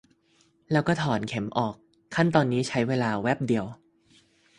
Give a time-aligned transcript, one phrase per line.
[0.71, 1.75] แล้วก็ถอนเข็มออก
[2.15, 3.65] ขั้นตอนนี้ใช้เวลาแวบเดียว